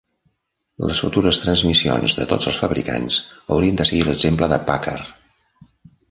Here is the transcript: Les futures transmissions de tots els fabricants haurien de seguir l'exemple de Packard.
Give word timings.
Les 0.91 0.99
futures 1.03 1.39
transmissions 1.41 2.15
de 2.19 2.25
tots 2.31 2.49
els 2.51 2.57
fabricants 2.61 3.17
haurien 3.55 3.77
de 3.81 3.87
seguir 3.89 4.01
l'exemple 4.07 4.49
de 4.55 4.59
Packard. 4.71 5.13